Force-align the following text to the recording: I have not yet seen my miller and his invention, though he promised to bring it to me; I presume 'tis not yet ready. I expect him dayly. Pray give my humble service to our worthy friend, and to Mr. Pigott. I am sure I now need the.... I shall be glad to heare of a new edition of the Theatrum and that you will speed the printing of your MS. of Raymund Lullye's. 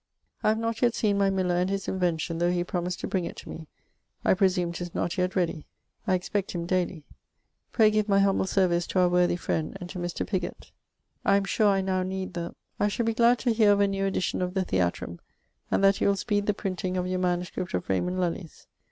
I 0.41 0.49
have 0.49 0.57
not 0.57 0.81
yet 0.81 0.95
seen 0.95 1.19
my 1.19 1.29
miller 1.29 1.53
and 1.57 1.69
his 1.69 1.87
invention, 1.87 2.39
though 2.39 2.49
he 2.49 2.63
promised 2.63 3.01
to 3.01 3.07
bring 3.07 3.23
it 3.23 3.35
to 3.35 3.49
me; 3.49 3.67
I 4.25 4.33
presume 4.33 4.71
'tis 4.71 4.95
not 4.95 5.15
yet 5.15 5.35
ready. 5.35 5.67
I 6.07 6.15
expect 6.15 6.53
him 6.53 6.65
dayly. 6.65 7.03
Pray 7.71 7.91
give 7.91 8.09
my 8.09 8.17
humble 8.19 8.47
service 8.47 8.87
to 8.87 8.99
our 8.99 9.09
worthy 9.09 9.35
friend, 9.35 9.77
and 9.79 9.87
to 9.91 9.99
Mr. 9.99 10.25
Pigott. 10.25 10.71
I 11.23 11.35
am 11.35 11.43
sure 11.43 11.67
I 11.67 11.81
now 11.81 12.01
need 12.01 12.33
the.... 12.33 12.55
I 12.79 12.87
shall 12.87 13.05
be 13.05 13.13
glad 13.13 13.37
to 13.41 13.53
heare 13.53 13.73
of 13.73 13.79
a 13.79 13.87
new 13.87 14.07
edition 14.07 14.41
of 14.41 14.55
the 14.55 14.65
Theatrum 14.65 15.19
and 15.69 15.83
that 15.83 16.01
you 16.01 16.07
will 16.07 16.15
speed 16.17 16.47
the 16.47 16.55
printing 16.55 16.97
of 16.97 17.05
your 17.05 17.19
MS. 17.19 17.51
of 17.57 17.87
Raymund 17.87 18.17
Lullye's. 18.17 18.65